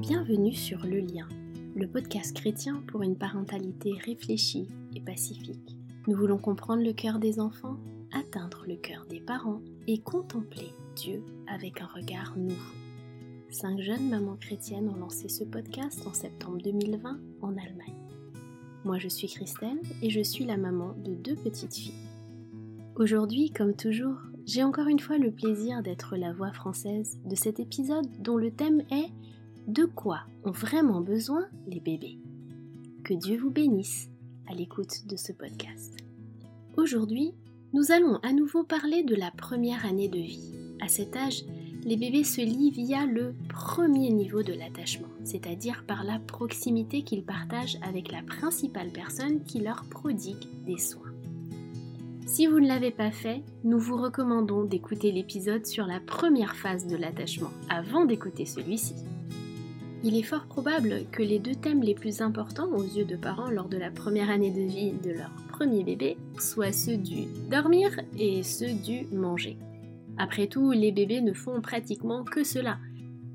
[0.00, 1.28] bienvenue sur Le Lien,
[1.76, 5.76] le podcast chrétien pour une parentalité réfléchie et pacifique.
[6.08, 7.76] Nous voulons comprendre le cœur des enfants,
[8.10, 12.56] atteindre le cœur des parents et contempler Dieu avec un regard nouveau.
[13.50, 18.08] Cinq jeunes mamans chrétiennes ont lancé ce podcast en septembre 2020 en Allemagne.
[18.86, 22.08] Moi je suis Christelle et je suis la maman de deux petites filles.
[22.96, 27.60] Aujourd'hui, comme toujours, j'ai encore une fois le plaisir d'être la voix française de cet
[27.60, 29.10] épisode dont le thème est
[29.70, 32.18] De quoi ont vraiment besoin les bébés
[33.04, 34.10] Que Dieu vous bénisse
[34.48, 35.96] à l'écoute de ce podcast.
[36.76, 37.34] Aujourd'hui,
[37.72, 40.52] nous allons à nouveau parler de la première année de vie.
[40.80, 41.44] À cet âge,
[41.84, 47.24] les bébés se lient via le premier niveau de l'attachement, c'est-à-dire par la proximité qu'ils
[47.24, 51.14] partagent avec la principale personne qui leur prodigue des soins.
[52.26, 56.88] Si vous ne l'avez pas fait, nous vous recommandons d'écouter l'épisode sur la première phase
[56.88, 58.96] de l'attachement avant d'écouter celui-ci.
[60.02, 63.50] Il est fort probable que les deux thèmes les plus importants aux yeux de parents
[63.50, 67.90] lors de la première année de vie de leur premier bébé soient ceux du dormir
[68.18, 69.58] et ceux du manger.
[70.16, 72.78] Après tout, les bébés ne font pratiquement que cela,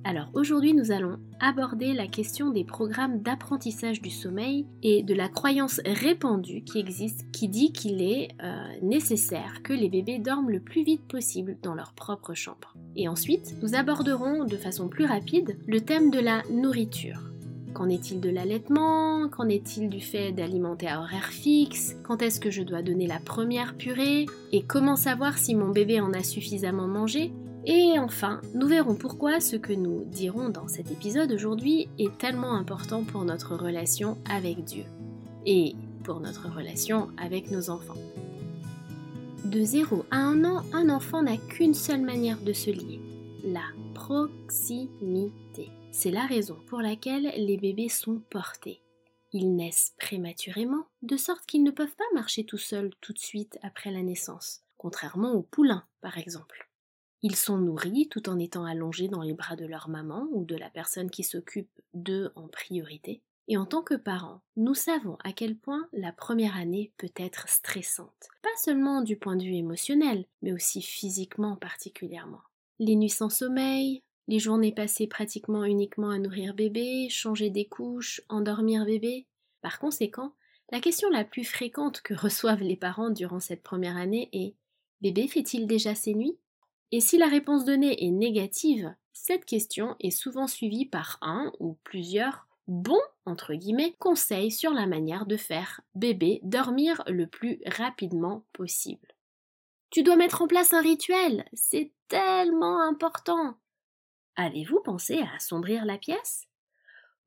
[0.06, 5.28] alors aujourd'hui, nous allons aborder la question des programmes d'apprentissage du sommeil et de la
[5.28, 10.60] croyance répandue qui existe qui dit qu'il est euh, nécessaire que les bébés dorment le
[10.60, 12.76] plus vite possible dans leur propre chambre.
[12.96, 17.32] Et ensuite, nous aborderons de façon plus rapide le thème de la nourriture.
[17.74, 19.28] Qu'en est-il de l'allaitement?
[19.28, 21.96] Qu'en est-il du fait d'alimenter à horaire fixe?
[22.04, 24.28] Quand est-ce que je dois donner la première purée?
[24.52, 27.34] Et comment savoir si mon bébé en a suffisamment mangé?
[27.68, 32.54] Et enfin, nous verrons pourquoi ce que nous dirons dans cet épisode aujourd'hui est tellement
[32.54, 34.84] important pour notre relation avec Dieu
[35.48, 37.98] et pour notre relation avec nos enfants.
[39.46, 43.00] De 0 à 1 an, un enfant n'a qu'une seule manière de se lier,
[43.44, 45.72] la proximité.
[45.92, 48.82] C'est la raison pour laquelle les bébés sont portés.
[49.34, 53.58] Ils naissent prématurément, de sorte qu'ils ne peuvent pas marcher tout seuls tout de suite
[53.64, 56.70] après la naissance, contrairement aux poulains par exemple.
[57.28, 60.56] Ils sont nourris tout en étant allongés dans les bras de leur maman ou de
[60.56, 63.24] la personne qui s'occupe d'eux en priorité.
[63.48, 67.50] Et en tant que parents, nous savons à quel point la première année peut être
[67.50, 72.44] stressante, pas seulement du point de vue émotionnel, mais aussi physiquement particulièrement.
[72.78, 78.22] Les nuits sans sommeil, les journées passées pratiquement uniquement à nourrir bébé, changer des couches,
[78.30, 79.26] endormir bébé.
[79.64, 80.36] Par conséquent,
[80.72, 84.54] la question la plus fréquente que reçoivent les parents durant cette première année est
[85.02, 86.38] Bébé fait-il déjà ses nuits?
[86.92, 91.78] Et si la réponse donnée est négative, cette question est souvent suivie par un ou
[91.84, 93.02] plusieurs bons
[94.00, 99.08] conseils sur la manière de faire bébé dormir le plus rapidement possible.
[99.90, 103.58] Tu dois mettre en place un rituel, c'est tellement important.
[104.36, 106.48] Avez-vous pensé à assombrir la pièce?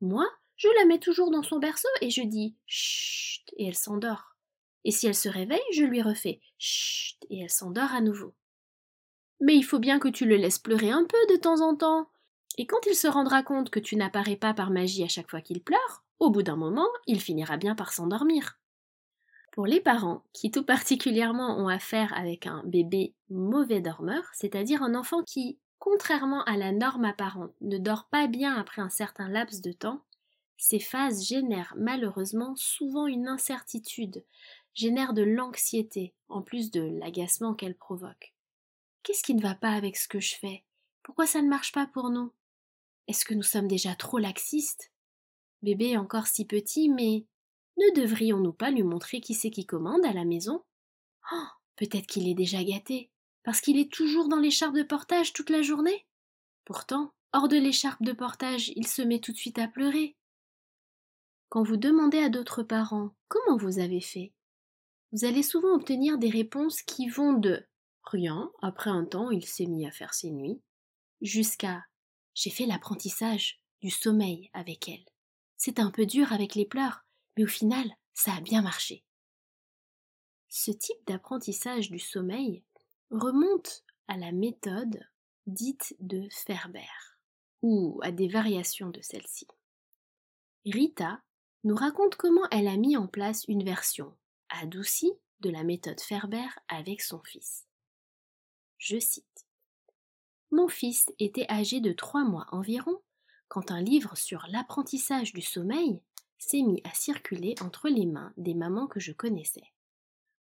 [0.01, 0.27] Moi,
[0.57, 4.37] je la mets toujours dans son berceau et je dis chut et elle s'endort.
[4.85, 8.35] Et si elle se réveille, je lui refais chut et elle s'endort à nouveau.
[9.41, 12.09] Mais il faut bien que tu le laisses pleurer un peu de temps en temps.
[12.57, 15.41] Et quand il se rendra compte que tu n'apparais pas par magie à chaque fois
[15.41, 18.59] qu'il pleure, au bout d'un moment, il finira bien par s'endormir.
[19.53, 24.95] Pour les parents qui tout particulièrement ont affaire avec un bébé mauvais dormeur, c'est-à-dire un
[24.95, 29.61] enfant qui, contrairement à la norme apparente, ne dort pas bien après un certain laps
[29.63, 30.03] de temps,
[30.57, 34.25] ces phases génèrent malheureusement souvent une incertitude,
[34.75, 38.35] génèrent de l'anxiété, en plus de l'agacement qu'elles provoquent.
[39.03, 40.65] Qu'est-ce qui ne va pas avec ce que je fais?
[41.03, 42.33] Pourquoi ça ne marche pas pour nous?
[43.07, 44.93] Est-ce que nous sommes déjà trop laxistes?
[45.63, 47.27] Bébé est encore si petit, mais
[47.79, 50.65] ne devrions-nous pas lui montrer qui c'est qui commande à la maison?
[51.33, 53.11] Oh, peut-être qu'il est déjà gâté,
[53.45, 56.07] parce qu'il est toujours dans l'écharpe de portage toute la journée?
[56.65, 60.17] Pourtant, hors de l'écharpe de portage, il se met tout de suite à pleurer.
[61.49, 64.33] Quand vous demandez à d'autres parents comment vous avez fait,
[65.13, 67.67] vous allez souvent obtenir des réponses qui vont de
[68.11, 70.63] Rien, après un temps, il s'est mis à faire ses nuits,
[71.21, 71.85] jusqu'à
[72.33, 75.05] j'ai fait l'apprentissage du sommeil avec elle.
[75.59, 77.05] C'est un peu dur avec les pleurs,
[77.37, 79.05] mais au final, ça a bien marché.
[80.49, 82.65] Ce type d'apprentissage du sommeil
[83.11, 85.07] remonte à la méthode
[85.47, 86.89] dite de Ferber,
[87.61, 89.47] ou à des variations de celle-ci.
[90.65, 91.21] Rita
[91.65, 94.17] nous raconte comment elle a mis en place une version
[94.49, 97.68] adoucie de la méthode Ferber avec son fils.
[98.79, 99.47] Je cite.
[100.51, 103.03] Mon fils était âgé de trois mois environ
[103.49, 106.01] quand un livre sur l'apprentissage du sommeil
[106.39, 109.73] s'est mis à circuler entre les mains des mamans que je connaissais.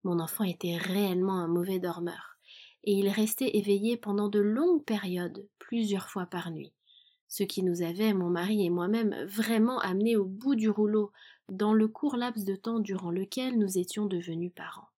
[0.03, 2.37] Mon enfant était réellement un mauvais dormeur,
[2.83, 6.73] et il restait éveillé pendant de longues périodes, plusieurs fois par nuit,
[7.27, 11.11] ce qui nous avait, mon mari et moi-même, vraiment amenés au bout du rouleau
[11.49, 14.89] dans le court laps de temps durant lequel nous étions devenus parents.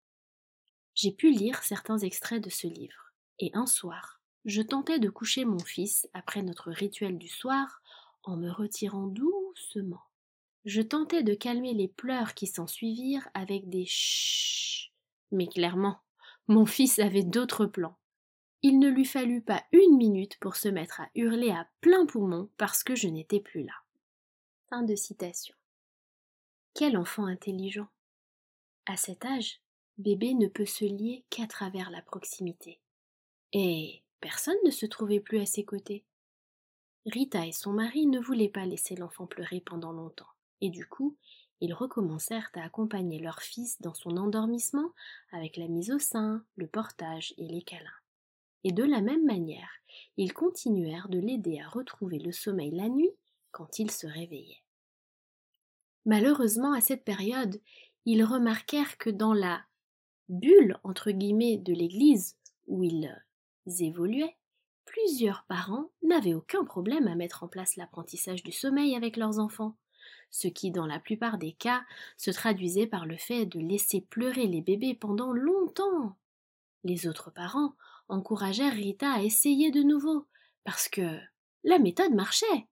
[0.96, 3.05] J'ai pu lire certains extraits de ce livre,
[3.40, 7.82] et un soir, je tentais de coucher mon fils après notre rituel du soir
[8.24, 10.04] en me retirant doucement.
[10.66, 14.92] Je tentais de calmer les pleurs qui s'ensuivirent avec des chut.
[15.32, 16.00] Mais clairement,
[16.48, 17.98] mon fils avait d'autres plans.
[18.62, 22.50] Il ne lui fallut pas une minute pour se mettre à hurler à plein poumon
[22.58, 23.74] parce que je n'étais plus là.
[24.70, 25.56] Fin de citation.
[26.74, 27.88] Quel enfant intelligent.
[28.88, 29.62] À cet âge,
[29.98, 32.80] bébé ne peut se lier qu'à travers la proximité.
[33.58, 36.04] Et personne ne se trouvait plus à ses côtés.
[37.06, 40.28] Rita et son mari ne voulaient pas laisser l'enfant pleurer pendant longtemps,
[40.60, 41.16] et du coup,
[41.62, 44.92] ils recommencèrent à accompagner leur fils dans son endormissement
[45.32, 48.02] avec la mise au sein, le portage et les câlins.
[48.66, 49.70] Et de la même manière,
[50.18, 53.16] ils continuèrent de l'aider à retrouver le sommeil la nuit
[53.52, 54.64] quand il se réveillait.
[56.06, 57.62] Malheureusement, à cette période,
[58.04, 59.64] ils remarquèrent que dans la
[60.28, 62.36] bulle entre guillemets de l'église
[62.68, 63.25] où ils
[63.68, 64.38] évoluaient,
[64.86, 69.76] plusieurs parents n'avaient aucun problème à mettre en place l'apprentissage du sommeil avec leurs enfants,
[70.30, 71.84] ce qui dans la plupart des cas
[72.18, 76.18] se traduisait par le fait de laisser pleurer les bébés pendant longtemps.
[76.84, 77.74] Les autres parents
[78.10, 80.28] encouragèrent Rita à essayer de nouveau,
[80.64, 81.20] parce que
[81.64, 82.68] la méthode marchait.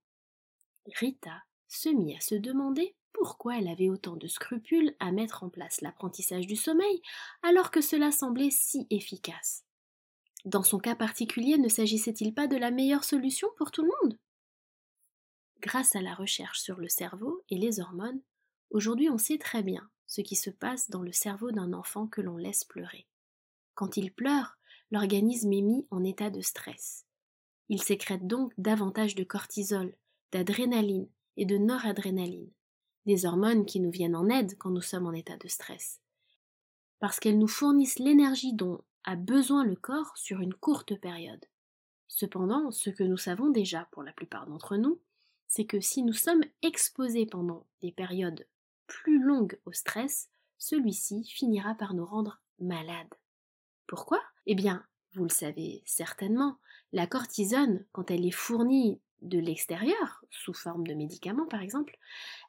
[0.96, 5.48] Rita se mit à se demander pourquoi elle avait autant de scrupules à mettre en
[5.48, 7.00] place l'apprentissage du sommeil
[7.42, 9.63] alors que cela semblait si efficace.
[10.44, 14.18] Dans son cas particulier, ne s'agissait-il pas de la meilleure solution pour tout le monde?
[15.60, 18.20] Grâce à la recherche sur le cerveau et les hormones,
[18.70, 22.20] aujourd'hui on sait très bien ce qui se passe dans le cerveau d'un enfant que
[22.20, 23.06] l'on laisse pleurer.
[23.74, 24.58] Quand il pleure,
[24.90, 27.06] l'organisme est mis en état de stress.
[27.70, 29.96] Il sécrète donc davantage de cortisol,
[30.30, 31.08] d'adrénaline
[31.38, 32.50] et de noradrénaline,
[33.06, 36.02] des hormones qui nous viennent en aide quand nous sommes en état de stress.
[37.00, 41.44] Parce qu'elles nous fournissent l'énergie dont a besoin le corps sur une courte période.
[42.08, 45.00] Cependant, ce que nous savons déjà pour la plupart d'entre nous,
[45.46, 48.46] c'est que si nous sommes exposés pendant des périodes
[48.86, 50.28] plus longues au stress,
[50.58, 53.14] celui-ci finira par nous rendre malades.
[53.86, 54.20] Pourquoi?
[54.46, 56.58] Eh bien, vous le savez certainement,
[56.92, 61.98] la cortisone, quand elle est fournie de l'extérieur, sous forme de médicaments par exemple,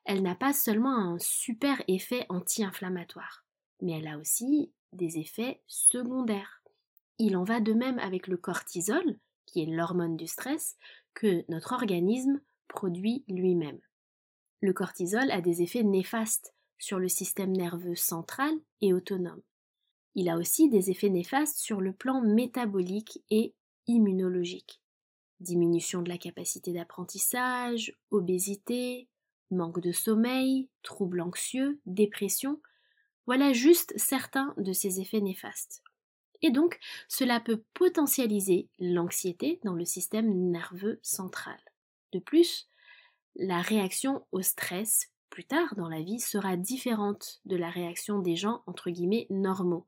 [0.05, 3.45] elle n'a pas seulement un super effet anti-inflammatoire,
[3.81, 6.63] mais elle a aussi des effets secondaires.
[7.17, 10.77] Il en va de même avec le cortisol, qui est l'hormone du stress,
[11.13, 13.79] que notre organisme produit lui-même.
[14.61, 18.51] Le cortisol a des effets néfastes sur le système nerveux central
[18.81, 19.41] et autonome.
[20.15, 23.53] Il a aussi des effets néfastes sur le plan métabolique et
[23.87, 24.81] immunologique.
[25.41, 29.09] Diminution de la capacité d'apprentissage, obésité,
[29.51, 32.61] manque de sommeil, troubles anxieux, dépression,
[33.25, 35.83] voilà juste certains de ces effets néfastes.
[36.41, 41.57] Et donc, cela peut potentialiser l'anxiété dans le système nerveux central.
[42.11, 42.67] De plus,
[43.35, 48.35] la réaction au stress plus tard dans la vie sera différente de la réaction des
[48.35, 49.87] gens entre guillemets normaux.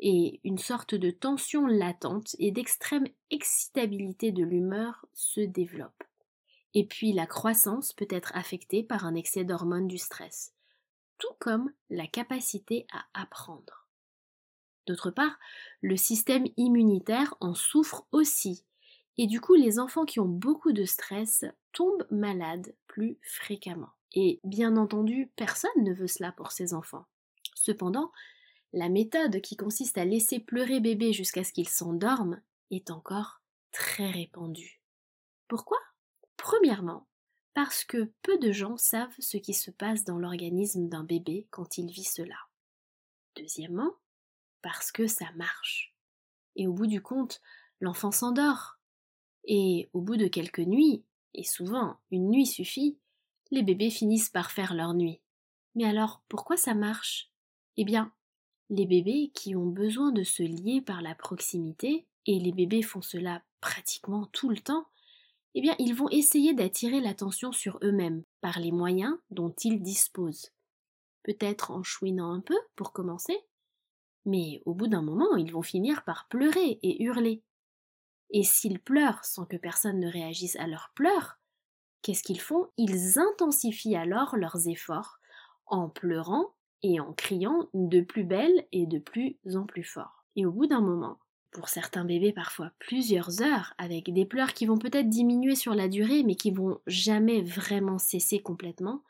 [0.00, 6.02] Et une sorte de tension latente et d'extrême excitabilité de l'humeur se développe.
[6.74, 10.53] Et puis la croissance peut être affectée par un excès d'hormones du stress
[11.24, 13.88] tout comme la capacité à apprendre.
[14.86, 15.38] D'autre part,
[15.80, 18.66] le système immunitaire en souffre aussi,
[19.16, 23.92] et du coup les enfants qui ont beaucoup de stress tombent malades plus fréquemment.
[24.12, 27.06] Et bien entendu, personne ne veut cela pour ses enfants.
[27.54, 28.12] Cependant,
[28.74, 33.40] la méthode qui consiste à laisser pleurer bébé jusqu'à ce qu'il s'endorme est encore
[33.72, 34.82] très répandue.
[35.48, 35.78] Pourquoi?
[36.36, 37.06] Premièrement,
[37.54, 41.78] parce que peu de gens savent ce qui se passe dans l'organisme d'un bébé quand
[41.78, 42.36] il vit cela.
[43.36, 43.92] Deuxièmement,
[44.60, 45.94] parce que ça marche.
[46.56, 47.40] Et au bout du compte,
[47.80, 48.78] l'enfant s'endort.
[49.44, 52.98] Et au bout de quelques nuits, et souvent une nuit suffit,
[53.50, 55.20] les bébés finissent par faire leur nuit.
[55.74, 57.30] Mais alors, pourquoi ça marche?
[57.76, 58.12] Eh bien,
[58.70, 63.02] les bébés qui ont besoin de se lier par la proximité, et les bébés font
[63.02, 64.86] cela pratiquement tout le temps,
[65.54, 70.50] eh bien, ils vont essayer d'attirer l'attention sur eux-mêmes par les moyens dont ils disposent.
[71.22, 73.38] Peut-être en chouinant un peu pour commencer,
[74.26, 77.42] mais au bout d'un moment, ils vont finir par pleurer et hurler.
[78.30, 81.38] Et s'ils pleurent sans que personne ne réagisse à leurs pleurs,
[82.02, 82.68] qu'est-ce qu'ils font?
[82.76, 85.18] Ils intensifient alors leurs efforts
[85.66, 90.24] en pleurant et en criant de plus belle et de plus en plus fort.
[90.36, 91.18] Et au bout d'un moment,
[91.54, 95.88] pour certains bébés parfois plusieurs heures, avec des pleurs qui vont peut-être diminuer sur la
[95.88, 99.02] durée, mais qui vont jamais vraiment cesser complètement,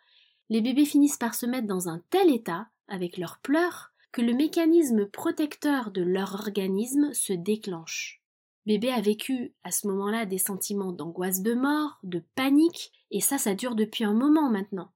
[0.51, 4.35] les bébés finissent par se mettre dans un tel état, avec leurs pleurs, que le
[4.35, 8.21] mécanisme protecteur de leur organisme se déclenche.
[8.67, 13.39] Bébé a vécu à ce moment-là des sentiments d'angoisse de mort, de panique, et ça,
[13.39, 14.93] ça dure depuis un moment maintenant.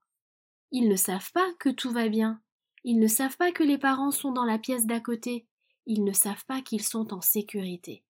[0.70, 2.40] Ils ne savent pas que tout va bien.
[2.84, 5.46] Ils ne savent pas que les parents sont dans la pièce d'à côté.
[5.90, 8.04] Ils ne savent pas qu'ils sont en sécurité.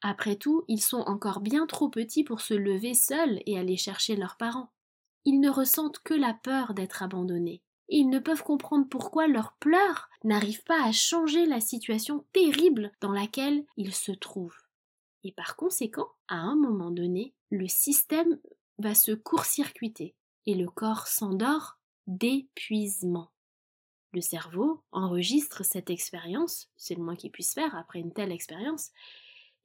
[0.00, 4.16] Après tout, ils sont encore bien trop petits pour se lever seuls et aller chercher
[4.16, 4.72] leurs parents.
[5.26, 7.62] Ils ne ressentent que la peur d'être abandonnés.
[7.90, 13.12] Ils ne peuvent comprendre pourquoi leurs pleurs n'arrivent pas à changer la situation terrible dans
[13.12, 14.62] laquelle ils se trouvent.
[15.22, 18.38] Et par conséquent, à un moment donné, le système
[18.78, 20.14] va se court-circuiter
[20.46, 23.30] et le corps s'endort d'épuisement.
[24.12, 28.90] Le cerveau enregistre cette expérience, c'est le moins qu'il puisse faire après une telle expérience,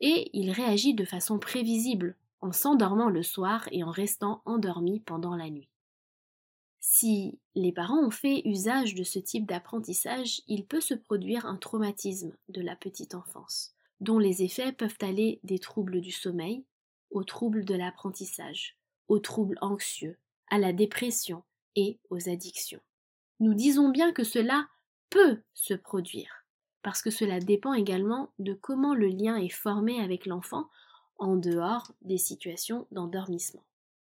[0.01, 5.35] et il réagit de façon prévisible en s'endormant le soir et en restant endormi pendant
[5.35, 5.69] la nuit.
[6.79, 11.57] Si les parents ont fait usage de ce type d'apprentissage, il peut se produire un
[11.57, 16.63] traumatisme de la petite enfance dont les effets peuvent aller des troubles du sommeil
[17.11, 20.17] aux troubles de l'apprentissage, aux troubles anxieux,
[20.49, 21.43] à la dépression
[21.75, 22.81] et aux addictions.
[23.39, 24.67] Nous disons bien que cela
[25.09, 26.45] peut se produire,
[26.81, 30.69] parce que cela dépend également de comment le lien est formé avec l'enfant
[31.17, 33.63] en dehors des situations d'endormissement.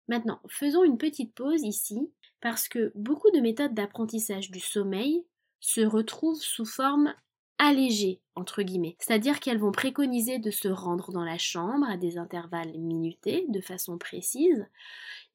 [0.09, 5.25] Maintenant, faisons une petite pause ici, parce que beaucoup de méthodes d'apprentissage du sommeil
[5.61, 7.15] se retrouvent sous forme
[7.59, 8.97] allégées, entre guillemets.
[9.01, 13.61] C'est-à-dire qu'elles vont préconiser de se rendre dans la chambre à des intervalles minutés, de
[13.61, 14.67] façon précise,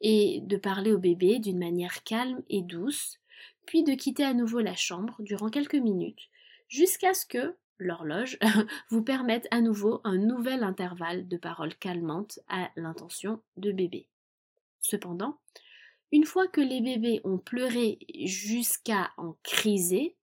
[0.01, 3.19] et de parler au bébé d'une manière calme et douce,
[3.65, 6.29] puis de quitter à nouveau la chambre durant quelques minutes,
[6.67, 8.37] jusqu'à ce que l'horloge
[8.89, 14.07] vous permette à nouveau un nouvel intervalle de paroles calmantes à l'intention de bébé.
[14.81, 15.39] Cependant,
[16.11, 20.15] une fois que les bébés ont pleuré jusqu'à en criser,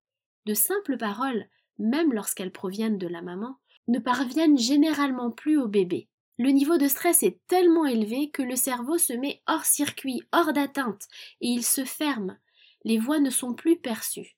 [0.46, 1.46] de simples paroles
[1.80, 3.56] même lorsqu'elles proviennent de la maman,
[3.88, 6.08] ne parviennent généralement plus au bébé.
[6.38, 10.52] Le niveau de stress est tellement élevé que le cerveau se met hors circuit, hors
[10.52, 11.08] d'atteinte,
[11.40, 12.38] et il se ferme.
[12.84, 14.36] Les voix ne sont plus perçues.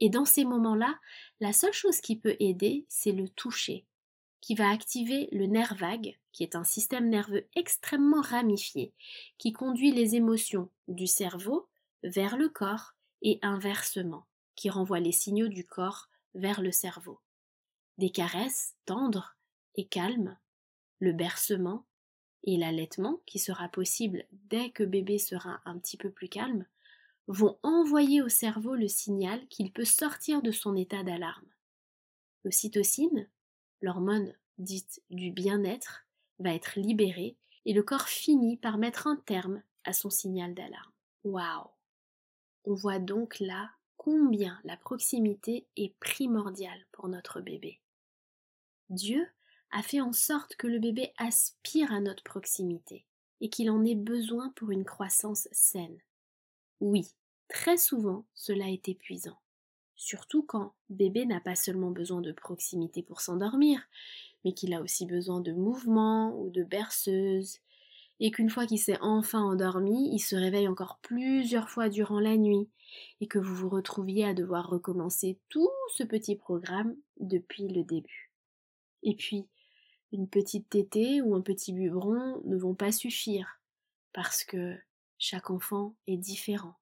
[0.00, 0.98] Et dans ces moments-là,
[1.40, 3.86] la seule chose qui peut aider, c'est le toucher,
[4.40, 8.92] qui va activer le nerf vague, qui est un système nerveux extrêmement ramifié,
[9.38, 11.68] qui conduit les émotions du cerveau
[12.02, 12.92] vers le corps
[13.22, 17.20] et inversement, qui renvoie les signaux du corps vers le cerveau.
[17.98, 19.36] Des caresses tendres
[19.74, 20.38] et calmes,
[20.98, 21.86] le bercement
[22.44, 26.66] et l'allaitement, qui sera possible dès que bébé sera un petit peu plus calme,
[27.28, 31.48] vont envoyer au cerveau le signal qu'il peut sortir de son état d'alarme.
[32.44, 33.28] L'ocytocine,
[33.80, 36.06] l'hormone dite du bien-être,
[36.38, 40.92] va être libérée et le corps finit par mettre un terme à son signal d'alarme.
[41.24, 41.70] Waouh
[42.64, 47.80] On voit donc là combien la proximité est primordiale pour notre bébé.
[48.88, 49.26] Dieu
[49.72, 53.04] a fait en sorte que le bébé aspire à notre proximité
[53.40, 55.98] et qu'il en ait besoin pour une croissance saine.
[56.80, 57.15] Oui,
[57.48, 59.38] très souvent cela est épuisant,
[59.94, 63.80] surtout quand bébé n'a pas seulement besoin de proximité pour s'endormir,
[64.44, 67.58] mais qu'il a aussi besoin de mouvement ou de berceuse,
[68.20, 72.36] et qu'une fois qu'il s'est enfin endormi, il se réveille encore plusieurs fois durant la
[72.36, 72.68] nuit,
[73.20, 78.32] et que vous vous retrouviez à devoir recommencer tout ce petit programme depuis le début.
[79.02, 79.46] Et puis,
[80.12, 83.60] une petite tétée ou un petit biberon ne vont pas suffire,
[84.12, 84.76] parce que
[85.18, 86.74] chaque enfant est différent.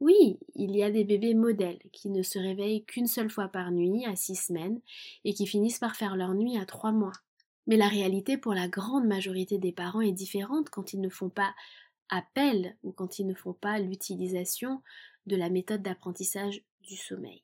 [0.00, 3.70] Oui, il y a des bébés modèles qui ne se réveillent qu'une seule fois par
[3.70, 4.80] nuit à six semaines
[5.24, 7.12] et qui finissent par faire leur nuit à trois mois.
[7.66, 11.28] Mais la réalité pour la grande majorité des parents est différente quand ils ne font
[11.28, 11.54] pas
[12.08, 14.82] appel ou quand ils ne font pas l'utilisation
[15.26, 17.42] de la méthode d'apprentissage du sommeil.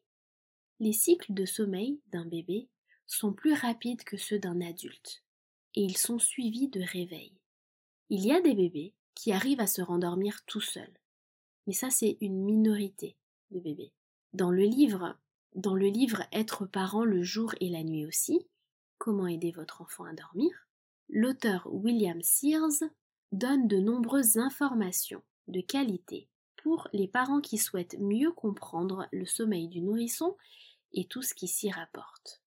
[0.80, 2.68] Les cycles de sommeil d'un bébé
[3.06, 5.22] sont plus rapides que ceux d'un adulte,
[5.74, 7.32] et ils sont suivis de réveil.
[8.08, 10.98] Il y a des bébés qui arrivent à se rendormir tout seuls,
[11.66, 13.16] mais ça c'est une minorité
[13.50, 13.92] de bébés.
[14.32, 15.16] Dans le livre,
[15.54, 18.46] dans le livre Être parent le jour et la nuit aussi,
[18.98, 20.50] Comment aider votre enfant à dormir,
[21.08, 22.82] l'auteur William Sears
[23.32, 29.68] donne de nombreuses informations de qualité pour les parents qui souhaitent mieux comprendre le sommeil
[29.68, 30.36] du nourrisson
[30.92, 32.42] et tout ce qui s'y rapporte.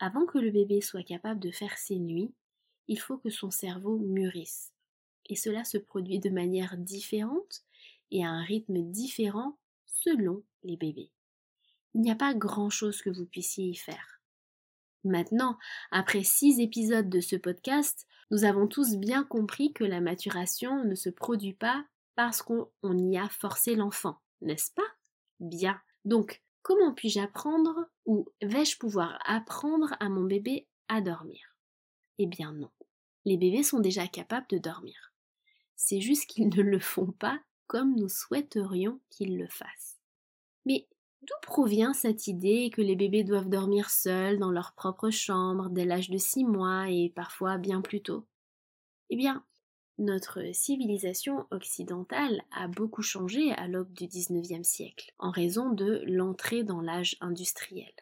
[0.00, 2.34] Avant que le bébé soit capable de faire ses nuits,
[2.88, 4.72] il faut que son cerveau mûrisse.
[5.26, 7.62] Et cela se produit de manière différente
[8.12, 11.10] et à un rythme différent selon les bébés.
[11.94, 14.20] Il n'y a pas grand-chose que vous puissiez y faire.
[15.04, 15.58] Maintenant,
[15.90, 20.94] après six épisodes de ce podcast, nous avons tous bien compris que la maturation ne
[20.94, 24.82] se produit pas parce qu'on y a forcé l'enfant, n'est-ce pas?
[25.40, 25.80] Bien.
[26.04, 31.56] Donc, comment puis-je apprendre ou vais-je pouvoir apprendre à mon bébé à dormir?
[32.18, 32.70] Eh bien non.
[33.24, 35.12] Les bébés sont déjà capables de dormir.
[35.74, 37.40] C'est juste qu'ils ne le font pas
[37.72, 39.98] comme nous souhaiterions qu'ils le fassent.
[40.66, 40.86] Mais
[41.22, 45.84] D'où provient cette idée que les bébés doivent dormir seuls dans leur propre chambre dès
[45.86, 48.26] l'âge de six mois et parfois bien plus tôt?
[49.08, 49.42] Eh bien,
[49.98, 56.64] notre civilisation occidentale a beaucoup changé à l'aube du XIXe siècle, en raison de l'entrée
[56.64, 57.92] dans l'âge industriel.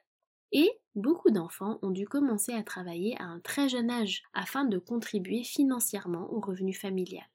[0.51, 4.79] Et beaucoup d'enfants ont dû commencer à travailler à un très jeune âge afin de
[4.79, 7.30] contribuer financièrement au revenu familial.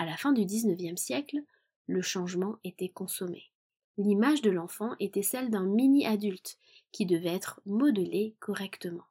[0.00, 1.38] À la fin du XIXe siècle,
[1.86, 3.50] le changement était consommé
[4.00, 6.58] l'image de l'enfant était celle d'un mini-adulte
[6.92, 9.04] qui devait être modelé correctement.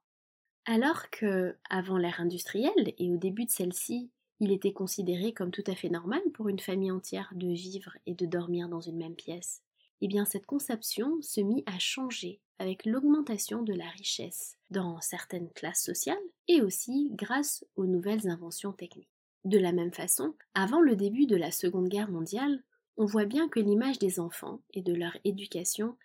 [0.65, 5.63] Alors que, avant l'ère industrielle et au début de celle-ci, il était considéré comme tout
[5.67, 9.15] à fait normal pour une famille entière de vivre et de dormir dans une même
[9.15, 9.62] pièce,
[10.01, 15.50] eh bien cette conception se mit à changer avec l'augmentation de la richesse dans certaines
[15.51, 16.17] classes sociales
[16.48, 19.19] et aussi grâce aux nouvelles inventions techniques.
[19.46, 22.62] De la même façon, avant le début de la Seconde Guerre mondiale,
[22.98, 25.96] on voit bien que l'image des enfants et de leur éducation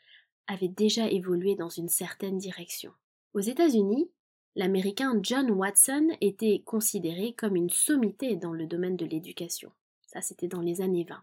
[0.46, 2.92] avait déjà évolué dans une certaine direction.
[3.32, 4.08] Aux États-Unis,
[4.54, 9.72] l'Américain John Watson était considéré comme une sommité dans le domaine de l'éducation.
[10.06, 11.20] Ça, c'était dans les années 20.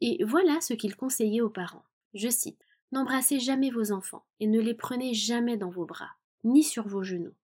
[0.00, 1.84] Et voilà ce qu'il conseillait aux parents.
[2.14, 2.58] Je cite
[2.90, 6.10] N'embrassez jamais vos enfants et ne les prenez jamais dans vos bras,
[6.44, 7.34] ni sur vos genoux.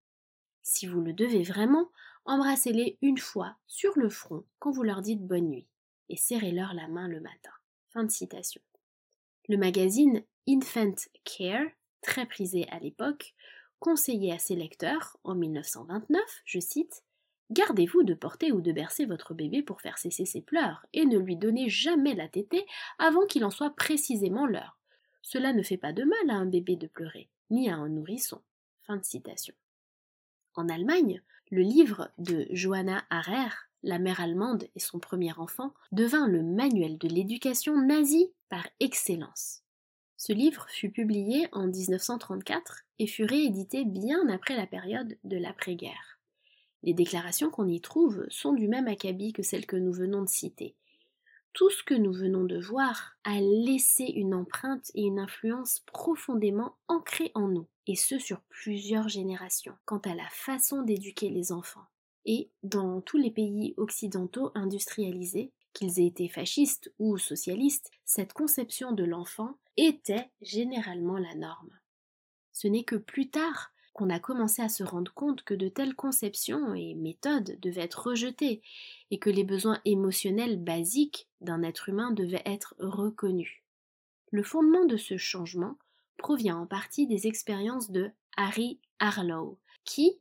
[0.63, 1.91] Si vous le devez vraiment,
[2.25, 5.69] embrassez-les une fois sur le front quand vous leur dites bonne nuit
[6.09, 7.51] et serrez-leur la main le matin.
[9.49, 11.67] Le magazine Infant Care,
[12.03, 13.35] très prisé à l'époque,
[13.81, 17.03] conseillait à ses lecteurs, en 1929, je cite,
[17.51, 21.19] Gardez-vous de porter ou de bercer votre bébé pour faire cesser ses pleurs, et ne
[21.19, 22.67] lui donnez jamais la tétée
[22.99, 24.79] avant qu'il en soit précisément l'heure.
[25.23, 28.43] Cela ne fait pas de mal à un bébé de pleurer, ni à un nourrisson.
[30.59, 36.27] En Allemagne, le livre de Johanna Harrer la mère allemande et son premier enfant, devint
[36.27, 39.63] le manuel de l'éducation nazie par excellence.
[40.17, 46.19] Ce livre fut publié en 1934 et fut réédité bien après la période de l'après-guerre.
[46.83, 50.29] Les déclarations qu'on y trouve sont du même acabit que celles que nous venons de
[50.29, 50.75] citer.
[51.59, 56.77] Tout ce que nous venons de voir a laissé une empreinte et une influence profondément
[56.87, 61.89] ancrées en nous, et ce sur plusieurs générations, quant à la façon d'éduquer les enfants
[62.25, 68.93] et dans tous les pays occidentaux industrialisés, qu'ils aient été fascistes ou socialistes, cette conception
[68.93, 71.77] de l'enfant était généralement la norme.
[72.53, 75.97] Ce n'est que plus tard qu'on a commencé à se rendre compte que de telles
[75.97, 78.63] conceptions et méthodes devaient être rejetées
[79.11, 83.65] et que les besoins émotionnels basiques d'un être humain devaient être reconnus.
[84.31, 85.77] Le fondement de ce changement
[86.17, 90.21] provient en partie des expériences de Harry Harlow, qui,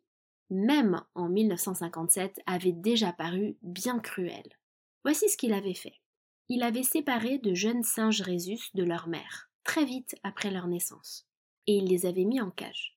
[0.50, 4.58] même en 1957, avait déjà paru bien cruel.
[5.04, 6.02] Voici ce qu'il avait fait.
[6.50, 11.28] Il avait séparé de jeunes singes Rhésus de leur mère, très vite après leur naissance,
[11.68, 12.97] et il les avait mis en cage.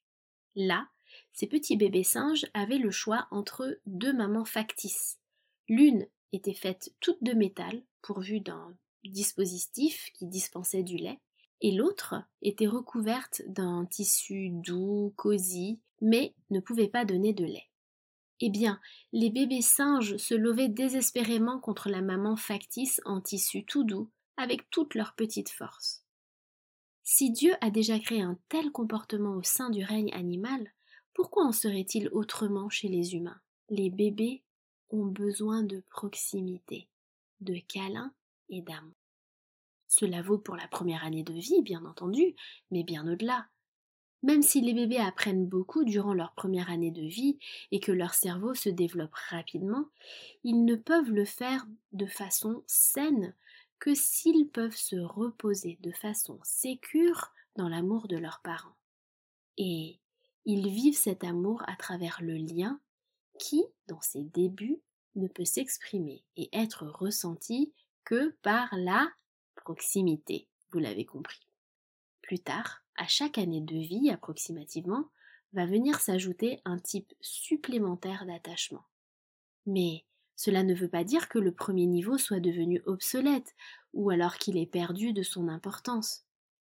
[0.56, 0.88] Là,
[1.32, 5.18] ces petits bébés singes avaient le choix entre deux mamans factices.
[5.68, 11.20] L'une était faite toute de métal, pourvue d'un dispositif qui dispensait du lait,
[11.60, 17.68] et l'autre était recouverte d'un tissu doux, cosy, mais ne pouvait pas donner de lait.
[18.40, 18.80] Eh bien,
[19.12, 24.70] les bébés singes se levaient désespérément contre la maman factice en tissu tout doux, avec
[24.70, 26.02] toute leur petite force.
[27.12, 30.72] Si Dieu a déjà créé un tel comportement au sein du règne animal,
[31.12, 33.40] pourquoi en serait-il autrement chez les humains?
[33.68, 34.44] Les bébés
[34.90, 36.86] ont besoin de proximité,
[37.40, 38.14] de câlins
[38.48, 38.94] et d'amour.
[39.88, 42.36] Cela vaut pour la première année de vie, bien entendu,
[42.70, 43.48] mais bien au-delà.
[44.22, 47.40] Même si les bébés apprennent beaucoup durant leur première année de vie
[47.72, 49.86] et que leur cerveau se développe rapidement,
[50.44, 53.34] ils ne peuvent le faire de façon saine
[53.80, 58.76] que s'ils peuvent se reposer de façon sécure dans l'amour de leurs parents.
[59.56, 59.98] Et
[60.44, 62.80] ils vivent cet amour à travers le lien
[63.38, 64.80] qui, dans ses débuts,
[65.16, 67.72] ne peut s'exprimer et être ressenti
[68.04, 69.10] que par la
[69.56, 71.40] proximité, vous l'avez compris.
[72.22, 75.10] Plus tard, à chaque année de vie approximativement,
[75.52, 78.84] va venir s'ajouter un type supplémentaire d'attachement.
[79.66, 80.04] Mais
[80.40, 83.54] cela ne veut pas dire que le premier niveau soit devenu obsolète
[83.92, 86.24] ou alors qu'il ait perdu de son importance.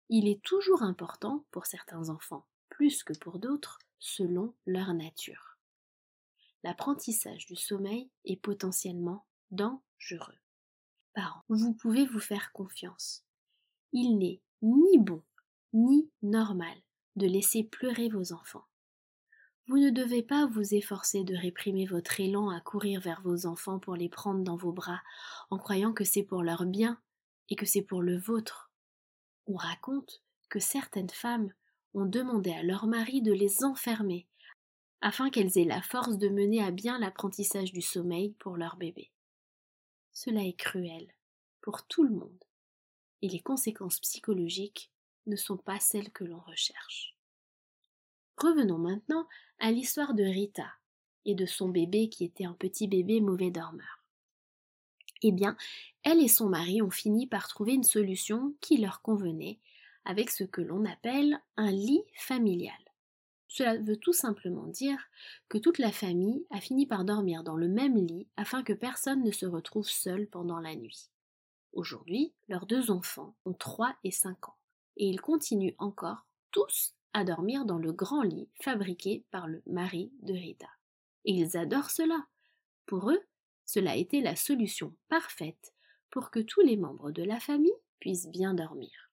[0.09, 5.59] Il est toujours important pour certains enfants, plus que pour d'autres, selon leur nature.
[6.63, 10.39] L'apprentissage du sommeil est potentiellement dangereux.
[11.13, 13.25] Parents, vous pouvez vous faire confiance.
[13.91, 15.25] Il n'est ni bon
[15.73, 16.77] ni normal
[17.17, 18.67] de laisser pleurer vos enfants.
[19.67, 23.79] Vous ne devez pas vous efforcer de réprimer votre élan à courir vers vos enfants
[23.79, 25.01] pour les prendre dans vos bras
[25.49, 27.01] en croyant que c'est pour leur bien
[27.49, 28.71] et que c'est pour le vôtre.
[29.47, 31.51] On raconte que certaines femmes
[31.95, 34.27] ont demandé à leur mari de les enfermer
[35.01, 39.11] afin qu'elles aient la force de mener à bien l'apprentissage du sommeil pour leur bébé.
[40.13, 41.09] Cela est cruel
[41.63, 42.45] pour tout le monde
[43.23, 44.91] et les conséquences psychologiques
[45.27, 47.14] ne sont pas celles que l'on recherche.
[48.37, 49.27] Revenons maintenant
[49.59, 50.73] à l'histoire de Rita
[51.25, 54.05] et de son bébé qui était un petit bébé mauvais dormeur.
[55.23, 55.57] Eh bien,
[56.03, 59.59] elle et son mari ont fini par trouver une solution qui leur convenait
[60.05, 62.73] avec ce que l'on appelle un lit familial.
[63.49, 64.99] Cela veut tout simplement dire
[65.49, 69.23] que toute la famille a fini par dormir dans le même lit afin que personne
[69.23, 71.09] ne se retrouve seul pendant la nuit.
[71.73, 74.57] Aujourd'hui, leurs deux enfants ont 3 et 5 ans,
[74.97, 80.13] et ils continuent encore tous à dormir dans le grand lit fabriqué par le mari
[80.23, 80.69] de Rita.
[81.25, 82.27] Ils adorent cela.
[82.87, 83.21] Pour eux,
[83.65, 85.73] cela été la solution parfaite
[86.11, 89.11] pour que tous les membres de la famille puissent bien dormir.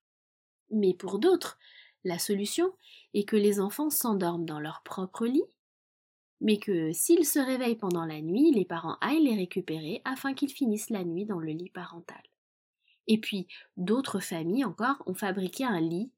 [0.72, 1.58] Mais pour d'autres,
[2.04, 2.74] la solution
[3.14, 5.46] est que les enfants s'endorment dans leur propre lit,
[6.42, 10.52] mais que s'ils se réveillent pendant la nuit, les parents aillent les récupérer afin qu'ils
[10.52, 12.22] finissent la nuit dans le lit parental.
[13.08, 16.12] Et puis, d'autres familles encore ont fabriqué un lit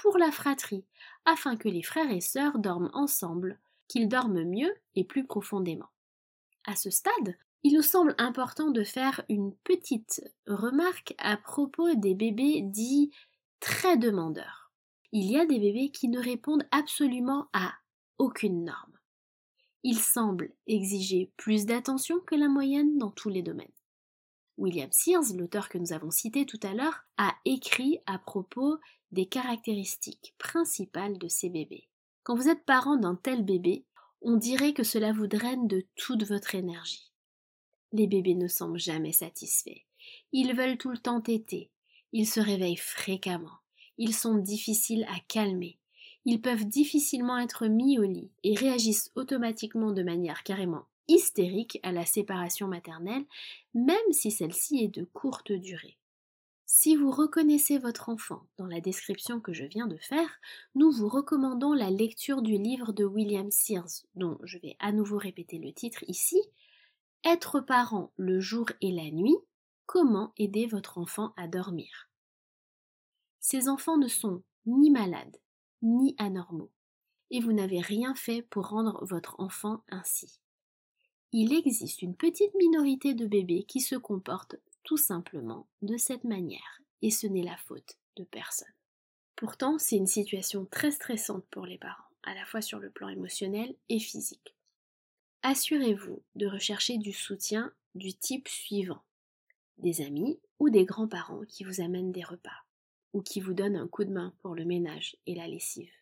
[0.00, 0.84] pour la fratrie,
[1.26, 5.90] afin que les frères et sœurs dorment ensemble, qu'ils dorment mieux et plus profondément.
[6.64, 12.14] À ce stade, il nous semble important de faire une petite remarque à propos des
[12.14, 13.10] bébés dits
[13.60, 14.72] très demandeurs.
[15.12, 17.74] Il y a des bébés qui ne répondent absolument à
[18.16, 18.98] aucune norme.
[19.82, 23.68] Ils semblent exiger plus d'attention que la moyenne dans tous les domaines.
[24.56, 28.78] William Sears, l'auteur que nous avons cité tout à l'heure, a écrit à propos
[29.12, 31.88] des caractéristiques principales de ces bébés.
[32.22, 33.84] Quand vous êtes parent d'un tel bébé,
[34.22, 37.10] on dirait que cela vous draine de toute votre énergie.
[37.92, 39.82] Les bébés ne semblent jamais satisfaits.
[40.32, 41.70] Ils veulent tout le temps téter.
[42.12, 43.58] Ils se réveillent fréquemment.
[43.98, 45.78] Ils sont difficiles à calmer.
[46.24, 51.90] Ils peuvent difficilement être mis au lit et réagissent automatiquement de manière carrément hystérique à
[51.90, 53.24] la séparation maternelle,
[53.74, 55.96] même si celle-ci est de courte durée.
[56.72, 60.30] Si vous reconnaissez votre enfant dans la description que je viens de faire,
[60.76, 65.18] nous vous recommandons la lecture du livre de William Sears, dont je vais à nouveau
[65.18, 66.40] répéter le titre ici,
[67.24, 69.36] Être parent le jour et la nuit,
[69.86, 72.08] comment aider votre enfant à dormir?
[73.40, 75.38] Ces enfants ne sont ni malades,
[75.82, 76.70] ni anormaux,
[77.32, 80.38] et vous n'avez rien fait pour rendre votre enfant ainsi.
[81.32, 84.56] Il existe une petite minorité de bébés qui se comportent
[84.96, 88.72] simplement de cette manière, et ce n'est la faute de personne.
[89.36, 93.08] Pourtant, c'est une situation très stressante pour les parents, à la fois sur le plan
[93.08, 94.54] émotionnel et physique.
[95.42, 99.02] Assurez-vous de rechercher du soutien du type suivant
[99.78, 102.66] des amis ou des grands-parents qui vous amènent des repas,
[103.12, 105.92] ou qui vous donnent un coup de main pour le ménage et la lessive,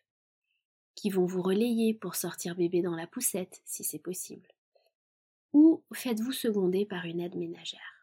[0.95, 4.49] qui vont vous relayer pour sortir bébé dans la poussette si c'est possible,
[5.53, 7.98] ou faites-vous seconder par une aide ménagère.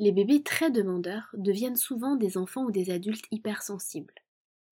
[0.00, 4.14] Les bébés très demandeurs deviennent souvent des enfants ou des adultes hypersensibles.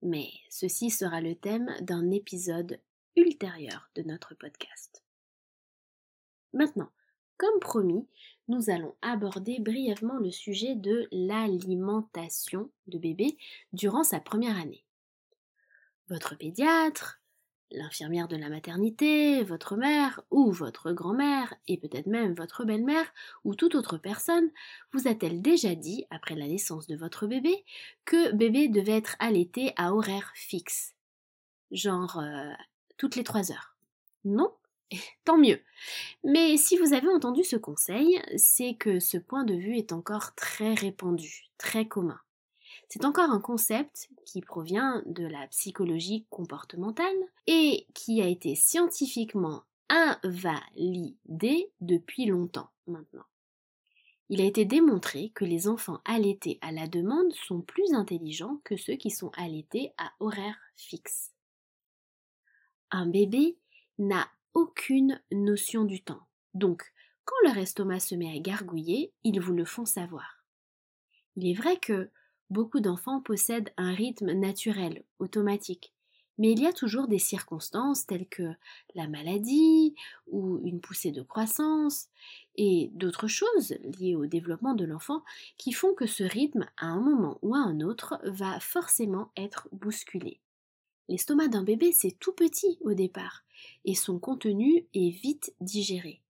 [0.00, 2.80] Mais ceci sera le thème d'un épisode
[3.14, 5.04] ultérieur de notre podcast.
[6.54, 6.90] Maintenant,
[7.36, 8.08] comme promis,
[8.48, 13.36] nous allons aborder brièvement le sujet de l'alimentation de bébé
[13.74, 14.82] durant sa première année.
[16.08, 17.17] Votre pédiatre,
[17.70, 23.06] l'infirmière de la maternité, votre mère ou votre grand-mère et peut-être même votre belle-mère
[23.44, 24.50] ou toute autre personne
[24.92, 27.64] vous a-t-elle déjà dit, après la naissance de votre bébé,
[28.04, 30.94] que bébé devait être allaité à horaire fixe?
[31.70, 32.52] Genre euh,
[32.96, 33.76] toutes les trois heures.
[34.24, 34.54] Non?
[35.24, 35.60] Tant mieux.
[36.24, 40.34] Mais si vous avez entendu ce conseil, c'est que ce point de vue est encore
[40.34, 42.20] très répandu, très commun.
[42.88, 49.64] C'est encore un concept qui provient de la psychologie comportementale et qui a été scientifiquement
[49.90, 53.24] invalidé depuis longtemps maintenant.
[54.30, 58.76] Il a été démontré que les enfants allaités à la demande sont plus intelligents que
[58.76, 61.32] ceux qui sont allaités à horaire fixe.
[62.90, 63.58] Un bébé
[63.98, 66.26] n'a aucune notion du temps.
[66.54, 66.92] Donc,
[67.24, 70.44] quand leur estomac se met à gargouiller, ils vous le font savoir.
[71.36, 72.10] Il est vrai que
[72.50, 75.92] Beaucoup d'enfants possèdent un rythme naturel, automatique,
[76.38, 78.54] Mais il y a toujours des circonstances telles que
[78.94, 79.94] la maladie
[80.28, 82.08] ou une poussée de croissance
[82.56, 85.24] et d'autres choses liées au développement de l'enfant
[85.58, 89.68] qui font que ce rythme, à un moment ou à un autre, va forcément être
[89.72, 90.40] bousculé.
[91.08, 93.44] L'estomac d'un bébé, c'est tout petit au départ
[93.84, 96.22] et son contenu est vite digéré.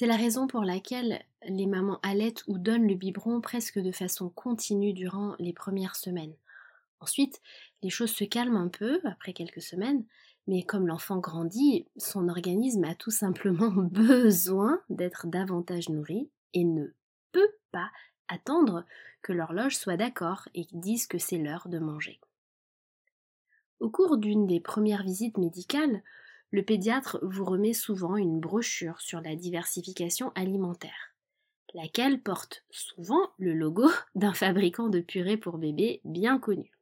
[0.00, 4.30] C'est la raison pour laquelle les mamans allaitent ou donnent le biberon presque de façon
[4.30, 6.32] continue durant les premières semaines.
[7.00, 7.42] Ensuite,
[7.82, 10.06] les choses se calment un peu après quelques semaines,
[10.46, 16.86] mais comme l'enfant grandit, son organisme a tout simplement besoin d'être davantage nourri et ne
[17.32, 17.90] peut pas
[18.28, 18.86] attendre
[19.20, 22.22] que l'horloge soit d'accord et dise que c'est l'heure de manger.
[23.80, 26.02] Au cours d'une des premières visites médicales,
[26.50, 31.14] le pédiatre vous remet souvent une brochure sur la diversification alimentaire,
[31.74, 36.72] laquelle porte souvent le logo d'un fabricant de purée pour bébé bien connu.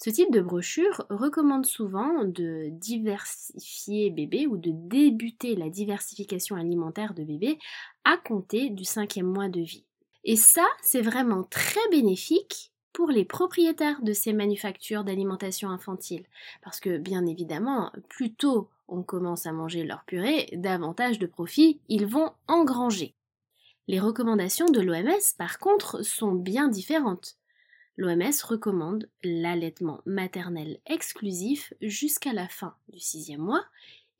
[0.00, 7.14] Ce type de brochure recommande souvent de diversifier bébé ou de débuter la diversification alimentaire
[7.14, 7.58] de bébé
[8.04, 9.86] à compter du cinquième mois de vie.
[10.22, 16.24] Et ça, c'est vraiment très bénéfique pour les propriétaires de ces manufactures d'alimentation infantile.
[16.62, 21.80] Parce que bien évidemment, plus tôt on commence à manger leur purée, davantage de profits
[21.88, 23.14] ils vont engranger.
[23.86, 27.36] Les recommandations de l'OMS, par contre, sont bien différentes.
[27.96, 33.64] L'OMS recommande l'allaitement maternel exclusif jusqu'à la fin du sixième mois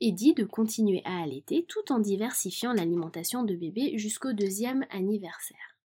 [0.00, 5.76] et dit de continuer à allaiter tout en diversifiant l'alimentation de bébé jusqu'au deuxième anniversaire.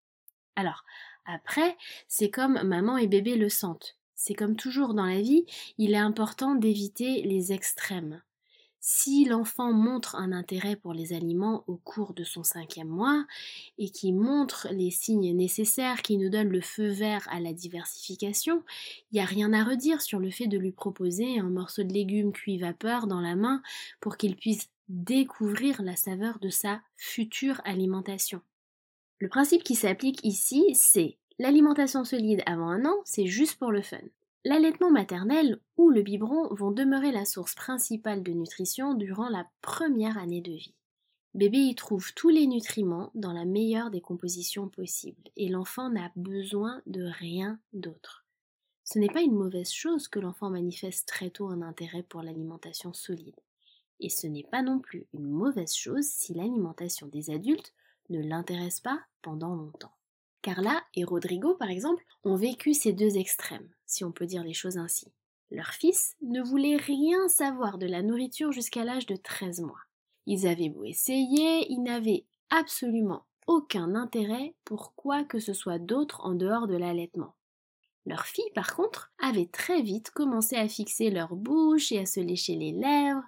[0.56, 0.84] Alors,
[1.24, 1.76] après,
[2.08, 3.96] c'est comme maman et bébé le sentent.
[4.14, 5.46] C'est comme toujours dans la vie,
[5.78, 8.22] il est important d'éviter les extrêmes.
[8.84, 13.24] Si l'enfant montre un intérêt pour les aliments au cours de son cinquième mois
[13.78, 18.64] et qui montre les signes nécessaires qui nous donnent le feu vert à la diversification,
[19.10, 21.92] il n'y a rien à redire sur le fait de lui proposer un morceau de
[21.92, 23.62] légumes cuit vapeur dans la main
[24.00, 28.42] pour qu'il puisse découvrir la saveur de sa future alimentation.
[29.22, 33.80] Le principe qui s'applique ici, c'est l'alimentation solide avant un an, c'est juste pour le
[33.80, 34.00] fun.
[34.44, 40.18] L'allaitement maternel ou le biberon vont demeurer la source principale de nutrition durant la première
[40.18, 40.74] année de vie.
[41.34, 46.10] Bébé y trouve tous les nutriments dans la meilleure des compositions possibles et l'enfant n'a
[46.16, 48.26] besoin de rien d'autre.
[48.82, 52.92] Ce n'est pas une mauvaise chose que l'enfant manifeste très tôt un intérêt pour l'alimentation
[52.92, 53.38] solide.
[54.00, 57.72] Et ce n'est pas non plus une mauvaise chose si l'alimentation des adultes
[58.12, 59.96] ne l'intéresse pas pendant longtemps.
[60.42, 64.54] Carla et Rodrigo, par exemple, ont vécu ces deux extrêmes, si on peut dire les
[64.54, 65.12] choses ainsi.
[65.50, 69.82] Leur fils ne voulait rien savoir de la nourriture jusqu'à l'âge de 13 mois.
[70.26, 76.20] Ils avaient beau essayer, ils n'avaient absolument aucun intérêt pour quoi que ce soit d'autre
[76.24, 77.34] en dehors de l'allaitement.
[78.06, 82.20] Leur fille, par contre, avait très vite commencé à fixer leur bouche et à se
[82.20, 83.22] lécher les lèvres.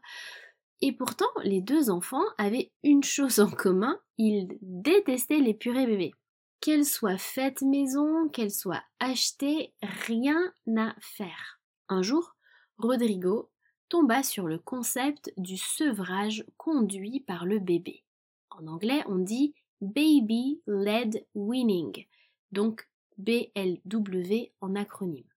[0.81, 6.13] Et pourtant, les deux enfants avaient une chose en commun, ils détestaient les purées bébés.
[6.61, 11.61] Qu'elle soit faite maison, qu'elle soit achetée, rien à faire.
[11.89, 12.35] Un jour,
[12.79, 13.51] Rodrigo
[13.89, 18.03] tomba sur le concept du sevrage conduit par le bébé.
[18.51, 22.07] En anglais, on dit Baby Led Weaning,
[22.53, 25.29] donc BLW en acronyme.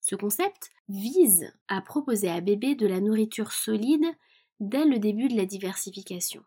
[0.00, 4.06] Ce concept vise à proposer à bébé de la nourriture solide
[4.60, 6.42] dès le début de la diversification.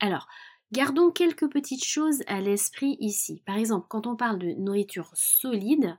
[0.00, 0.26] Alors,
[0.72, 3.42] Gardons quelques petites choses à l'esprit ici.
[3.44, 5.98] Par exemple, quand on parle de nourriture solide,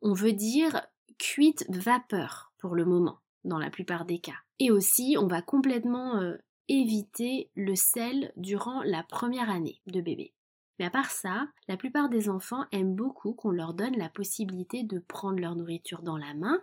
[0.00, 0.80] on veut dire
[1.18, 4.36] cuite vapeur pour le moment, dans la plupart des cas.
[4.60, 6.36] Et aussi, on va complètement euh,
[6.68, 10.32] éviter le sel durant la première année de bébé.
[10.78, 14.84] Mais à part ça, la plupart des enfants aiment beaucoup qu'on leur donne la possibilité
[14.84, 16.60] de prendre leur nourriture dans la main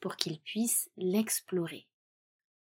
[0.00, 1.86] pour qu'ils puissent l'explorer.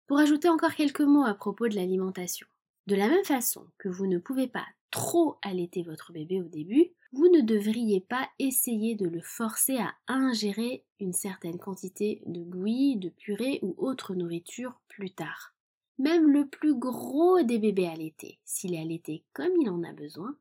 [0.07, 2.47] Pour ajouter encore quelques mots à propos de l'alimentation.
[2.87, 6.91] De la même façon que vous ne pouvez pas trop allaiter votre bébé au début,
[7.13, 12.97] vous ne devriez pas essayer de le forcer à ingérer une certaine quantité de bouillie,
[12.97, 15.55] de purée ou autre nourriture plus tard.
[15.99, 20.35] Même le plus gros des bébés allaités, s'il est allaité comme il en a besoin,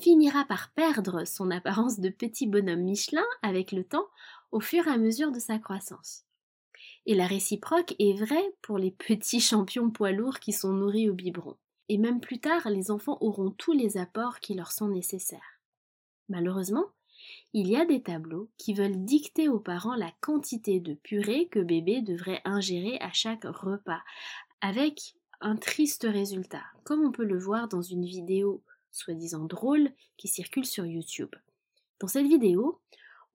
[0.00, 4.06] finira par perdre son apparence de petit bonhomme Michelin avec le temps
[4.50, 6.24] au fur et à mesure de sa croissance.
[7.06, 11.14] Et la réciproque est vraie pour les petits champions poids lourds qui sont nourris au
[11.14, 11.56] biberon
[11.88, 15.60] et même plus tard, les enfants auront tous les apports qui leur sont nécessaires.
[16.28, 16.86] Malheureusement,
[17.52, 21.60] il y a des tableaux qui veulent dicter aux parents la quantité de purée que
[21.60, 24.02] bébé devrait ingérer à chaque repas,
[24.60, 30.28] avec un triste résultat, comme on peut le voir dans une vidéo soi-disant drôle qui
[30.28, 31.34] circule sur YouTube.
[32.00, 32.80] Dans cette vidéo,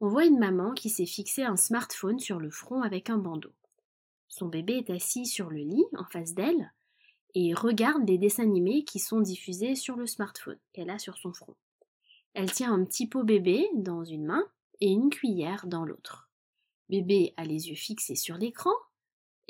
[0.02, 3.52] on voit une maman qui s'est fixé un smartphone sur le front avec un bandeau.
[4.28, 6.72] Son bébé est assis sur le lit en face d'elle
[7.36, 11.34] et regarde les dessins animés qui sont diffusés sur le smartphone qu'elle a sur son
[11.34, 11.56] front.
[12.34, 14.46] Elle tient un petit pot bébé dans une main
[14.82, 16.30] et une cuillère dans l'autre.
[16.88, 18.74] Bébé a les yeux fixés sur l'écran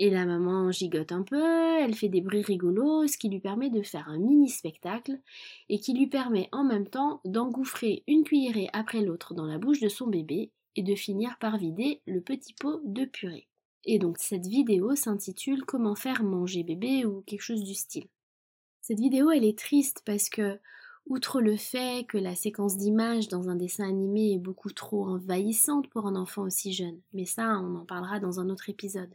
[0.02, 1.44] et la maman gigote un peu,
[1.78, 5.20] elle fait des bruits rigolos, ce qui lui permet de faire un mini spectacle
[5.68, 9.82] et qui lui permet en même temps d'engouffrer une cuillerée après l'autre dans la bouche
[9.82, 13.50] de son bébé et de finir par vider le petit pot de purée.
[13.84, 18.08] Et donc cette vidéo s'intitule Comment faire manger bébé ou quelque chose du style.
[18.80, 20.60] Cette vidéo elle est triste parce que
[21.08, 25.90] outre le fait que la séquence d'images dans un dessin animé est beaucoup trop envahissante
[25.90, 29.12] pour un enfant aussi jeune, mais ça on en parlera dans un autre épisode.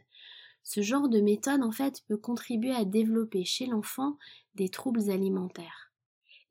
[0.65, 4.17] Ce genre de méthode en fait peut contribuer à développer chez l'enfant
[4.55, 5.91] des troubles alimentaires.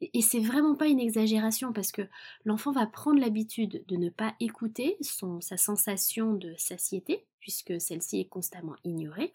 [0.00, 2.03] Et c'est vraiment pas une exagération parce que
[2.44, 8.29] l'enfant va prendre l'habitude de ne pas écouter sa sensation de satiété, puisque celle-ci est
[8.29, 9.33] constamment ignorée.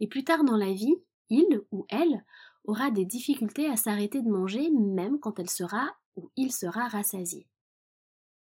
[0.00, 0.94] Et plus tard dans la vie,
[1.28, 2.24] il ou elle
[2.64, 7.46] aura des difficultés à s'arrêter de manger même quand elle sera ou il sera rassasié.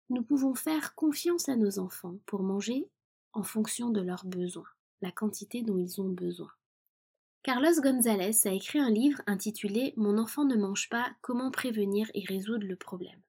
[0.09, 2.87] Nous pouvons faire confiance à nos enfants pour manger
[3.33, 4.67] en fonction de leurs besoins,
[5.01, 6.51] la quantité dont ils ont besoin.
[7.43, 12.23] Carlos Gonzalez a écrit un livre intitulé Mon enfant ne mange pas, comment prévenir et
[12.23, 13.19] résoudre le problème.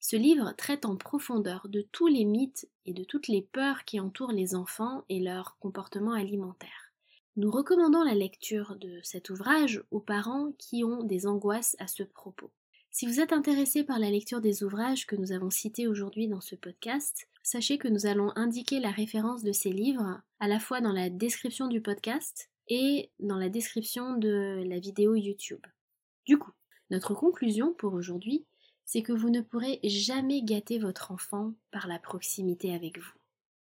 [0.00, 3.98] Ce livre traite en profondeur de tous les mythes et de toutes les peurs qui
[3.98, 6.92] entourent les enfants et leur comportement alimentaire.
[7.36, 12.04] Nous recommandons la lecture de cet ouvrage aux parents qui ont des angoisses à ce
[12.04, 12.52] propos.
[12.90, 16.40] Si vous êtes intéressé par la lecture des ouvrages que nous avons cités aujourd'hui dans
[16.40, 20.82] ce podcast, sachez que nous allons indiquer la référence de ces livres à la fois
[20.82, 25.64] dans la description du podcast et dans la description de la vidéo YouTube.
[26.26, 26.52] Du coup,
[26.90, 28.44] notre conclusion pour aujourd'hui,
[28.84, 33.14] c'est que vous ne pourrez jamais gâter votre enfant par la proximité avec vous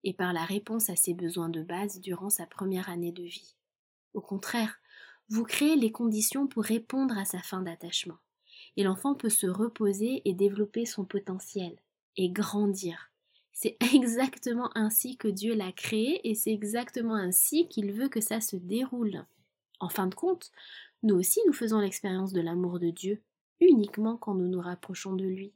[0.03, 3.55] et par la réponse à ses besoins de base durant sa première année de vie.
[4.15, 4.81] Au contraire,
[5.29, 8.19] vous créez les conditions pour répondre à sa fin d'attachement,
[8.77, 11.77] et l'enfant peut se reposer et développer son potentiel,
[12.17, 13.13] et grandir,
[13.57, 18.41] c'est exactement ainsi que Dieu l'a créé et c'est exactement ainsi qu'il veut que ça
[18.43, 19.25] se déroule.
[19.81, 20.53] En fin de compte,
[21.03, 23.23] nous aussi nous faisons l'expérience de l'amour de Dieu
[23.61, 25.55] uniquement quand nous nous rapprochons de lui,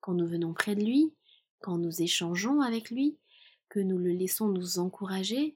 [0.00, 1.12] quand nous venons près de lui,
[1.60, 3.18] quand nous échangeons avec lui,
[3.68, 5.54] que nous le laissons nous encourager,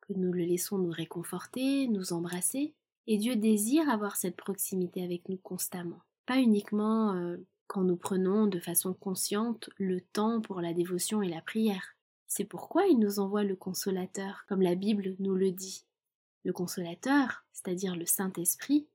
[0.00, 2.72] que nous le laissons nous réconforter, nous embrasser.
[3.06, 8.46] Et Dieu désire avoir cette proximité avec nous constamment, pas uniquement euh, quand nous prenons
[8.46, 11.96] de façon consciente le temps pour la dévotion et la prière.
[12.26, 15.84] C'est pourquoi il nous envoie le consolateur, comme la Bible nous le dit.
[16.44, 18.86] Le consolateur, c'est-à-dire le Saint-Esprit,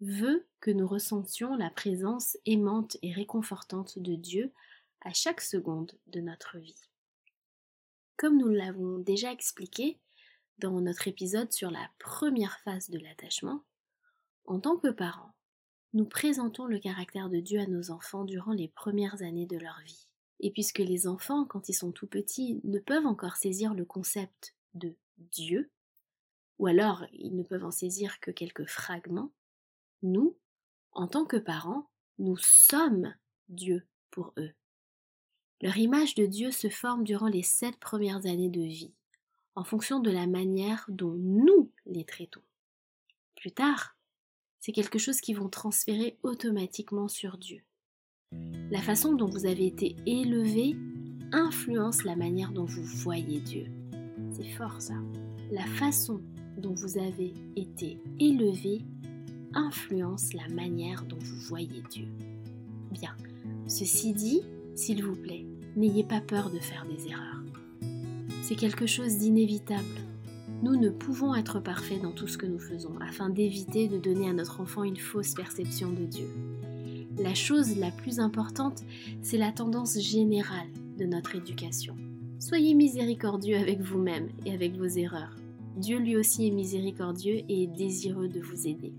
[0.00, 4.52] veut que nous ressentions la présence aimante et réconfortante de Dieu
[5.00, 6.88] à chaque seconde de notre vie.
[8.16, 9.98] Comme nous l'avons déjà expliqué
[10.58, 13.62] dans notre épisode sur la première phase de l'attachement,
[14.46, 15.34] en tant que parents,
[15.96, 19.80] nous présentons le caractère de Dieu à nos enfants durant les premières années de leur
[19.80, 20.06] vie.
[20.40, 24.54] Et puisque les enfants, quand ils sont tout petits, ne peuvent encore saisir le concept
[24.74, 25.70] de Dieu,
[26.58, 29.32] ou alors ils ne peuvent en saisir que quelques fragments,
[30.02, 30.36] nous,
[30.92, 33.14] en tant que parents, nous sommes
[33.48, 34.52] Dieu pour eux.
[35.62, 38.92] Leur image de Dieu se forme durant les sept premières années de vie,
[39.54, 42.42] en fonction de la manière dont nous les traitons.
[43.34, 43.95] Plus tard,
[44.66, 47.62] c'est quelque chose qui vont transférer automatiquement sur Dieu.
[48.72, 50.74] La façon dont vous avez été élevé
[51.30, 53.66] influence la manière dont vous voyez Dieu.
[54.32, 54.96] C'est fort ça.
[55.52, 56.20] La façon
[56.58, 58.82] dont vous avez été élevé
[59.54, 62.08] influence la manière dont vous voyez Dieu.
[62.90, 63.14] Bien,
[63.68, 64.42] ceci dit,
[64.74, 67.44] s'il vous plaît, n'ayez pas peur de faire des erreurs.
[68.42, 70.05] C'est quelque chose d'inévitable.
[70.62, 74.28] Nous ne pouvons être parfaits dans tout ce que nous faisons afin d'éviter de donner
[74.28, 76.28] à notre enfant une fausse perception de Dieu.
[77.18, 78.82] La chose la plus importante,
[79.20, 81.94] c'est la tendance générale de notre éducation.
[82.38, 85.36] Soyez miséricordieux avec vous-même et avec vos erreurs.
[85.76, 88.94] Dieu lui aussi est miséricordieux et est désireux de vous aider.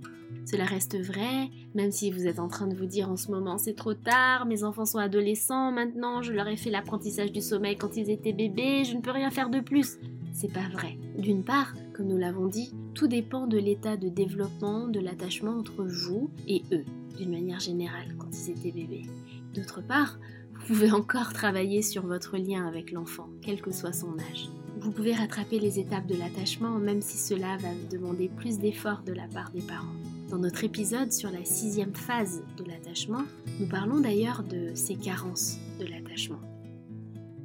[0.45, 3.57] Cela reste vrai, même si vous êtes en train de vous dire en ce moment
[3.57, 7.77] c'est trop tard, mes enfants sont adolescents maintenant, je leur ai fait l'apprentissage du sommeil
[7.77, 9.97] quand ils étaient bébés, je ne peux rien faire de plus
[10.38, 10.99] c'est pas vrai.
[11.17, 15.83] D'une part, comme nous l'avons dit, tout dépend de l'état de développement de l'attachement entre
[15.83, 16.85] vous et eux,
[17.17, 19.07] d'une manière générale, quand ils étaient bébés.
[19.55, 20.19] D'autre part,
[20.53, 24.51] vous pouvez encore travailler sur votre lien avec l'enfant, quel que soit son âge.
[24.79, 29.13] Vous pouvez rattraper les étapes de l'attachement, même si cela va demander plus d'efforts de
[29.13, 29.95] la part des parents.
[30.29, 33.23] Dans notre épisode sur la sixième phase de l'attachement,
[33.59, 36.41] nous parlons d'ailleurs de ces carences de l'attachement.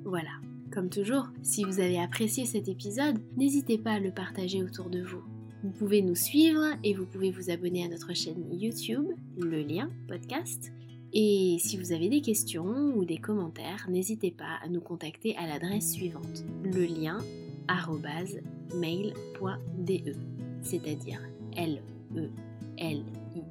[0.04, 0.32] Voilà,
[0.72, 5.02] Comme toujours, si vous avez apprécié cet épisode, n'hésitez pas à le partager autour de
[5.02, 5.22] vous.
[5.62, 9.04] Vous pouvez nous suivre et vous pouvez vous abonner à notre chaîne YouTube,
[9.36, 10.72] le lien podcast.
[11.12, 15.46] Et si vous avez des questions ou des commentaires, n'hésitez pas à nous contacter à
[15.46, 17.18] l'adresse suivante, le lien
[18.74, 20.12] mail.de,
[20.62, 21.20] c'est-à-dire
[21.54, 21.82] l
[22.16, 22.30] e
[22.78, 23.04] l
[23.36, 23.42] i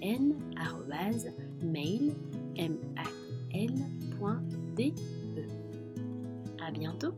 [0.00, 0.34] n
[1.60, 2.14] mail
[2.56, 3.02] m a
[3.52, 5.17] l.de.
[6.68, 7.14] À bientôt.